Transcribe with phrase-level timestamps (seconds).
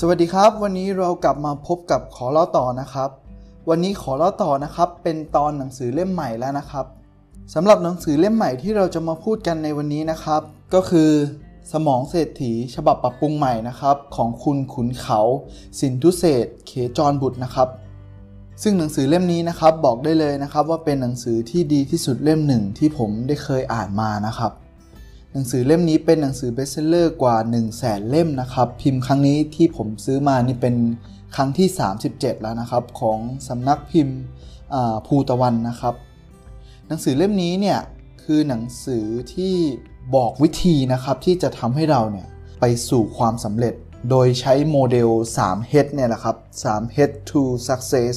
[0.00, 3.10] สวัสดีครับ วันนี้เรากลับมาพบกับขอเล่าต่อนะครับ
[3.68, 6.86] วันนี้ขอเล่าต่อนะครับ เป็นตอนหนังสือเล่มใหม่แล้วนะครับ
[7.54, 10.42] สำหรับหนังสือเล่มใหม่ที่เราจะมาพูดกันในวันนี้นะครับ
[10.74, 11.10] ก็คือ
[11.72, 15.20] สมองเศรษฐี ฉบับปรับปรุงใหม่นะครับ ของคุณขุนเขา
[15.80, 17.68] สินทุเศษเขจรบุตรนะครับ
[18.62, 24.52] ซึ่งหนังสือเล่มนี้นะครับบอกได้เลยนะครับ ว่าเป็นหนังสือที่ดีที่สุดเล่มหนึ่งที่ผมได้เคยอ่านมานะครับ
[25.32, 30.74] หนังสือเล่มนี้เป็นหนังสือเบสเซลเลอร์กว่า 1 0 0 0 0แสนเล่มนะครับ พิมพ์ครั้งนี้ที่ผมซื้อมานี่เป็น
[31.36, 31.68] ครั้งที่
[32.04, 34.18] 37 แล้วนะครับ ของสำนักพิมพ์
[35.06, 35.94] ภูตะวันนะครับ
[36.88, 37.78] หนังสือเล่มนี้เนี่ย
[38.22, 39.54] คือหนังสือที่
[40.14, 42.28] บอกวิธีนะครับที่จะทำให้เราเนี่ย
[42.60, 43.74] ไปสู่ความสำเร็จ
[44.10, 48.14] โดยใช้โมเดล 3 H เนี่ยแหละครับ 3 H to Success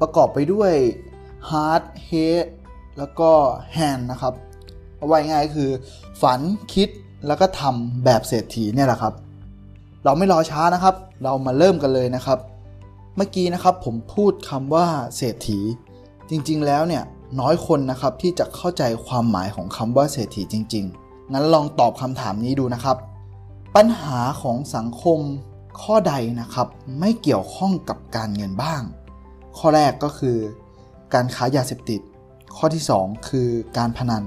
[0.00, 0.72] ประกอบไปด้วย
[1.50, 2.46] Heart Head
[2.98, 3.30] แล้วก็
[3.76, 4.34] Hand นะครับ
[4.98, 5.70] เอาไว้ง่ายคือ
[6.22, 6.40] ฝัน
[6.74, 6.88] คิด
[7.26, 9.14] แล้วก็ทำแบบเศรษฐีเนี่ยแหละครับ
[10.04, 12.38] เราไม่รอช้านะครับ เรามาเริ่มกันเลยนะครับ
[13.16, 15.58] เมื่อกี้นะครับผมพูดคำว่าเศรษฐี
[16.30, 17.04] จริงๆแล้วเนี่ย
[17.40, 22.96] น้อยคนนะครับที่จะเข้าใจความหมายของคำว่าเศรษฐีจริง ๆ งั้นลองตอบคำถามนี้ดูนะครับ
[23.76, 25.20] ปัญหาของสังคม
[25.82, 26.68] ข้อใดนะครับ
[27.00, 28.82] ไม่เกี่ยวข้องกับการเงินบ้าง
[29.58, 30.36] ข้อแรกก็คือ
[31.14, 32.00] การค้ายาเสพติด
[32.56, 34.24] ข้อที่ 2 คือการพนัน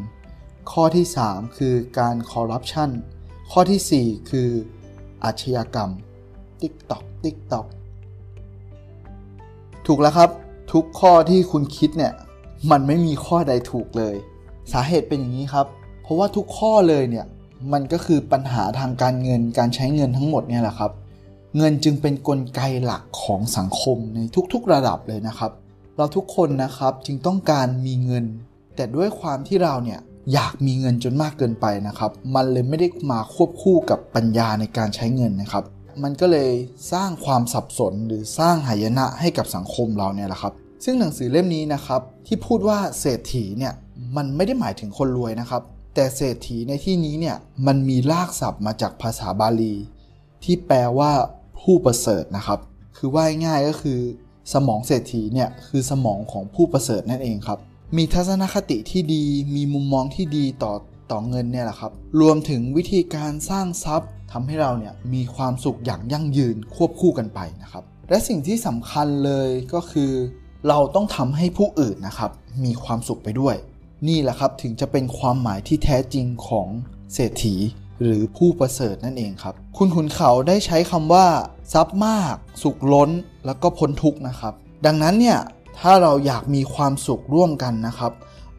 [0.72, 2.90] ข้อที่ 3 คือการคอร์รัปชัน
[3.52, 4.50] ข้อที่ 4 คือ
[5.24, 5.92] อาชญากรรม
[6.62, 7.66] tick tock tick tock
[9.88, 10.30] ถูกแล้วครับ
[10.74, 12.14] ทุกข้อที่คุณคิดเนี่ย
[12.72, 14.16] มันไม่มีข้อใดถูกเลย
[14.72, 15.68] สาเหตุเป็นอย่างนี้ครับ
[16.02, 17.26] เพราะว่าทุกข้อเลยเนี่ย
[17.74, 20.92] มันก็คือปัญหาทางการเงินการใช้เงินทั้งหมดเนี่ยแหละครับ
[21.58, 24.20] เงินจึงเป็นนกลไกหลักของสังคมใน
[24.54, 25.52] ทุกๆระดับเลยนะครับ
[25.98, 28.26] เราทุกคนนะครับจึงต้องการมีเงิน
[28.76, 30.00] แต่ด้วยความที่เราเนี่ย
[30.34, 35.64] อยากมีเงินจนมากเกินไปนะครับ มันเลยไม่ได้มาควบคู่กับปัญญาในการใช้เงินนะครับ
[36.04, 36.52] มันก็เลย
[36.92, 43.74] สร้างความสับสนหรือสร้างหายนะให้กับสังคมเราเนี่ยแหละครับ ซึ่งหนังสือเล่มนี้นะครับที่พูดว่าเศรษฐีเนี่ย
[44.16, 45.62] มันไม่ได้หมายถึงคนรวยนะครับ
[45.96, 47.38] แต่เศรษฐีในที่นี้เนี่ย
[47.68, 49.76] มันมีรากศัพท์มาจากภาษาบาลี
[50.44, 51.12] ที่แปลว่า
[51.62, 52.60] ผู้ประเสริฐนะครับ
[52.98, 54.00] คือว่าง่ายก็คือ
[54.54, 57.60] สมองเศรษฐีเนี่ยคือสมองของผู้ประเสริฐนั่นเองครับ
[57.98, 59.24] มีทัศนคติที่ดี
[59.56, 60.74] มีมุมมองที่ดีต่อ
[61.12, 61.92] ต่อเงินเนี่ยแหละครับ
[62.22, 70.12] รวมถึงวิธีการสร้างทรัพย์ทำให้เราเนี่ยมีความสุขอย่างยั่งยืนควบคู่กันไปนะครับ และสิ่งที่สำคัญเลยก็คือ
[70.68, 72.32] เราต้องทำให้ผู้อื่นนะครับ
[72.64, 73.56] มีความสุขไปด้วย
[74.08, 76.68] นี่แหละครับถึงจะเป็นความหมายที่แท้จริงของ
[77.14, 77.56] เศรษฐี
[78.02, 81.28] หรือผู้ประเสริฐนั่นเองครับ คุณขุนเขาได้ใช้คำว่า
[81.74, 83.10] ทรัพย์มาก สุขล้น
[83.46, 84.54] แล้วก็พ้นทุกนะครับ
[84.86, 85.40] ดังนั้นเนี่ย
[85.86, 88.14] ถ้าเราอยากมีความสุขร่วมกันนะครับ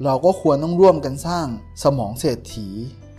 [0.04, 1.46] เราก็ควรต้องร่วมกันสร้าง
[1.84, 2.68] สมองเศรษฐี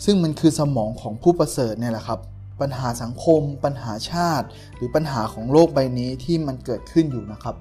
[0.05, 2.19] ซึ่งมันคือสมองของผู้ประเสริฐเนี่ยแหละครับ
[2.61, 7.55] ปัญหาสังคม ปัญหาชาติ หรือปัญหาของโลกใบนี้ที่มันเกิดขึ้นอยู่นะครับ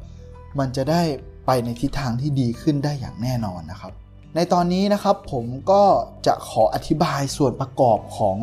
[0.59, 1.03] มันจะได้
[1.47, 3.93] ไปในทิศทางที่ดีขึ้นได้อย่างแน่นอนนะครับ
[4.35, 5.83] ในตอนนี้นะครับผมก็
[6.27, 8.37] จะขออธิบายส่วนประกอบของ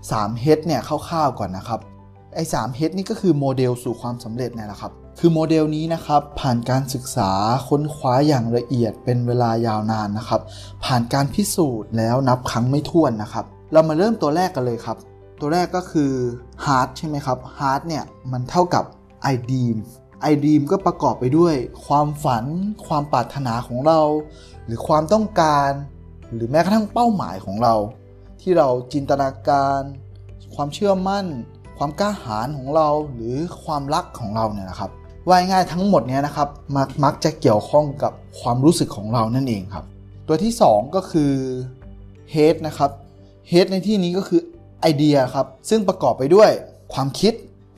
[0.00, 1.80] 3 h เนี่ยคร่าวๆก่อนนะครับ
[2.34, 7.30] ไอ้3 h นี่ก็คือโมเดลสู่ความสำเร็จเนี่ยแหละครับ คือโมเดลนี้นะครับผ่านการศึกษา
[7.68, 10.40] ค้นคว้าอย่างละเอียดเป็นเวลายาวนานนะครับ
[10.84, 14.96] ผ่านการพิสูจน์แล้วนับครั้งไม่ถ้วนนะครับ เรามาเริ่มตัวแรกกันเลยครับ
[15.40, 16.12] ตัวแรกก็คือ
[16.64, 18.84] heart ใช่ไหมครับ heart เนี่ยมันเท่ากับ
[19.34, 19.76] ideal
[20.20, 21.54] ไอดีมก็ประกอบไปด้วย
[21.86, 22.44] ความฝัน
[22.86, 24.00] ความปรารถนาของเรา
[24.64, 25.70] หรือความต้องการ
[26.32, 27.74] หรือแม้กระทั่งเป้าหมายของเรา
[28.40, 29.80] ที่เราจินตนาการ
[30.54, 31.26] ความเชื่อมั่น
[31.78, 34.90] ความกล้าหาญของเราหรือความรักของเราเนี่ยนะครับ
[35.28, 39.84] ว่าง่ายทั้งหมดเนี้ยนะครับมักมักจะเกี่ยวข้องกับความรู้สึกของเรานั่นเองครับ
[40.26, 41.32] ตัวที่ 2 ก็คือ
[42.34, 42.90] head นะครับ
[43.50, 44.40] head ในที่นี้ก็คือ
[44.80, 46.50] ไอเดียครับซึ่งประกอบไปด้วย
[46.92, 47.34] ความคิด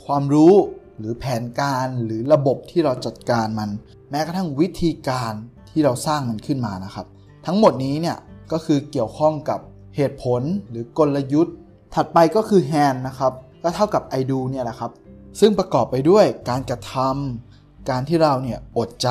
[0.06, 0.54] ความรู้
[0.98, 3.70] หรือแผนการหรือระบบที่เราจัดการมัน
[4.10, 5.32] แม้กระทั่งวิธีการ
[5.70, 7.06] ที่เราสร้างมันขึ้นมานะครับ
[7.46, 8.16] ทั้งหมดนี้เนี่ย
[8.52, 9.60] ก็คือเกี่ยวข้องกับ
[9.96, 11.54] เหตุผลหรือกลยุทธ์
[11.94, 13.32] ถัดไปก็คือ hand นะครับ
[13.62, 14.92] ก็เท่ากับ I do เนี่ยแหละครับ
[15.40, 17.47] ซึ่งประกอบไปด้วยการกระทำ
[17.88, 19.08] การที่เราเนี่ยอดใจ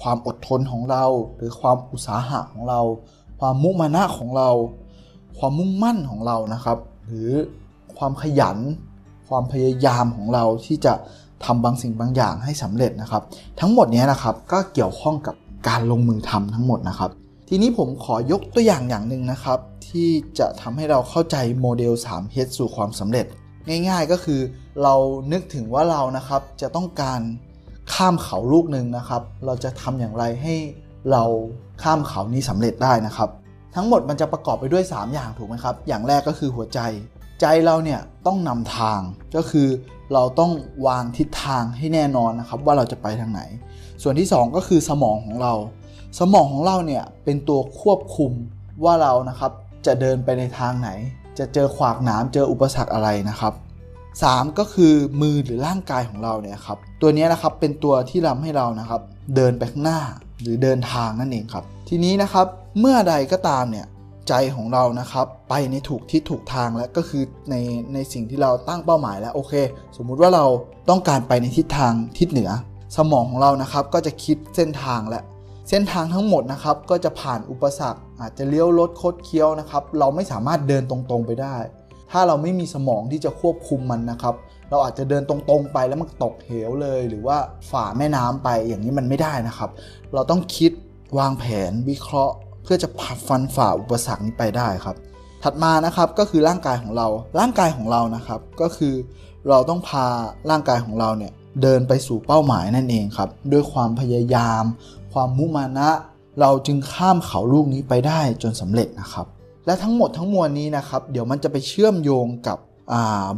[0.00, 1.04] ความอดทนของเรา
[1.36, 2.80] หรือความอุตสาหะของเรา
[3.38, 4.50] ความมุมานะของเรา
[5.38, 7.30] ความมุ่งมั่นของเรานะครับ หรือ
[7.96, 8.58] ความขยัน
[9.28, 10.94] ความพยายามของเราที่จะ
[11.44, 13.22] ทำบางสิ่งบางอย่างให้สำเร็จนะครับ
[13.60, 15.34] ทั้งหมดนี้นะครับก็เกี่ยวข้องกับ
[15.68, 17.10] การลงมือทำทั้งหมดนะครับ
[17.48, 19.58] ทีนี้ผมขอยกตัวอย่างอย่างหนึ่งนะครับ
[19.88, 20.08] ที่
[20.38, 23.26] จะทำให้เราเข้าใจโมเดล 3H สู่ความสำเร็จ
[23.88, 24.40] ง่าย ๆก็คือ
[24.82, 24.94] เรา
[25.32, 27.20] นึกถึงว่าเรานะครับจะต้องการ
[27.94, 30.54] ข้ามเขาลูกหนึ่งนะครับ เราจะทำอย่างไรให้
[31.12, 31.24] เรา
[31.82, 33.30] ข้ามเขานี้สำเร็จได้นะครับ
[33.74, 36.80] ทั้งหมดมันจะประกอบไปด้วย 3 อย่างถูกไหมครับ อย่างแรกก็คือหัวใจ
[37.40, 39.00] ใจเราเนี่ยต้องนำทาง
[39.36, 39.68] ก็คือ
[40.12, 40.52] เราต้อง
[40.86, 43.42] วางทิศทางให้แน่นอนนะครับ ว่าเราจะไปทางไหน
[44.02, 45.54] ส่วนที่ 2 ก็คือสมองของเรา
[46.18, 48.32] สมองของเราเนี่ยเป็นตัวควบคุม
[48.84, 49.52] ว่าเรานะครับ
[49.86, 50.90] จะเดินไปในทางไหน
[51.38, 53.52] จะเจอขวากหนามเจออุปสรรคอะไรนะครับ
[54.24, 59.00] 3 ก็คือมือหรือร่างกายของเราเนี่ยครับตัวนี้นะครับเป็นตัวที่ทำให้เรานะครับ
[59.36, 60.00] เดินไปข้างหน้า
[60.42, 62.46] หรือเดินทางนั่นเองครับ ทีนี้นะครับ
[62.80, 63.86] เมื่อใดก็ตามเนี่ย
[64.28, 67.54] ใจของเรานะครับไปในถูกทิศถูกทางแล้วก็คือใน
[67.94, 69.52] ในสิ่งที่เราตั้งเป้าหมายแล้วโอเค
[69.96, 70.44] สมมุติว่าเรา
[70.88, 72.50] ต้องการไปในทิศทางทิศเหนือ
[72.96, 75.22] สมองของเรานะครับก็จะคิดเส้นทางและ
[75.68, 81.56] เส้นทางทั้งหมดนะครับก็จะผ่านอุปสรรค อาจจะเลี้ยวรถคดเคี้ยวนะครับ เราไม่สามารถเดินตรงๆไปได้
[82.10, 84.34] ถ้าเราไม่มีสมองที่จะควบคุมมันนะครับ
[84.70, 87.38] เราอาจจะเดินตรงๆไปแล้วมันตกเหวเลย หรือว่า
[87.70, 89.70] ฝ่าแม่น้ำไปอย่างนี้มันไม่ได้นะครับ
[90.14, 90.72] เราต้องคิด
[91.18, 94.96] วางแผนวิเคราะห์ เพื่อจะผัดฟันฝ่าอุปสรรคนี้ไปได้ครับ
[95.42, 97.08] ถัดมานะครับก็คือร่างกายของเรา
[97.38, 98.94] ร่างกายของเรานะครับ ก็คือ
[99.48, 100.06] เราต้องพา
[100.50, 101.32] ร่างกายของเราเนี่ย
[101.62, 104.64] เดินไปสู่เป้าหมายนั่นเองครับด้วยความพยายาม
[105.12, 105.90] ความมุมานะ
[106.40, 109.26] เราจึงข้ามเขาลูกนี้ไปได้จนสำเร็จนะครับ
[109.66, 112.58] และทั้งหมดทั้งมวลนี้นะครับ เดี๋ยวมันจะไปเชื่อมโยงกับ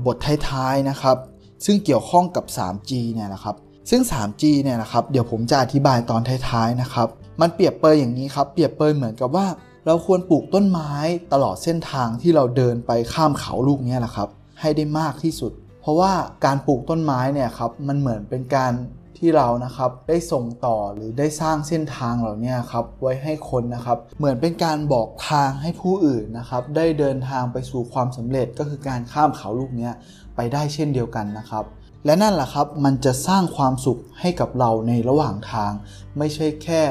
[0.06, 0.16] บท
[0.50, 1.16] ท้ายๆนะครับ
[1.64, 3.56] ซึ่งเกี่ยวข้องกับ 3G เนี่ยนะครับ
[3.90, 7.08] ซึ่ง 3G เนี่ยนะครับ เดี๋ยวผมจะอธิบายตอนท้ายๆนะครับ
[7.40, 9.46] มันเปรียบเปยอย่างนี้ครับ เปรียบเปยเหมือนกับว่า
[9.86, 10.92] เราควรปลูกต้นไม้
[11.32, 14.28] ตลอดเส้นทางที่เราเดินไปข้ามเขาลูกนี้แหละครับ
[14.60, 16.12] ให้ได้มากที่สุด เพราะว่า
[16.44, 18.72] การปลูกต้นไม้เนี่ยครับ มันเหมือนเป็นการ
[19.18, 29.90] ที่เรานะครับได้ส่งต่อหรือได้สร้างเส้นทางเหล่านี้ครับไว้ให้คนนะครับเหมือนเป็นการบอกทางให้ผู้อื่นนะครับได้เดินทางไปสู่ความสำเร็จก็คือการข้ามเขาลูกนี้
[30.36, 31.64] ไปได้เช่นเดียวกันนะครับ
[32.04, 35.72] และนั่นแหละครับมันจะสร้างความสุขให้กับเราในระหว่างทาง
[36.18, 36.82] ไม่ใช่แค่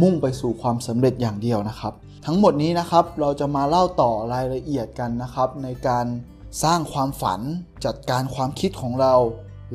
[0.00, 1.92] มุ่งไปสู่ความสำเร็จอย่างเดียวนะครับ
[2.26, 6.06] ทั้งหมดนี้นะครับเราจะมาเล่าต่อรายละเอียดกันนะครับ ในการ
[6.64, 7.40] สร้างความฝัน
[7.84, 9.14] จัดการความคิดของเรา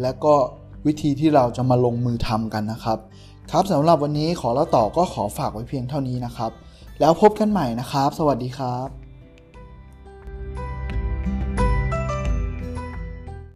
[0.01, 0.35] และก็
[0.87, 2.97] วิธีที่เราจะมาลงมือทำกันนะครับ
[3.51, 6.51] ครับสำหรับวันนี้ขอเล่าต่อก็ขอฝากไว้เพียงเท่านี้นะครับ
[6.99, 9.04] แล้วพบกันใหม่นะครับ สวัสดีครับ